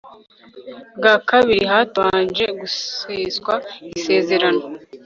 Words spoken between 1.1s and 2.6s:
kabiri hatabanje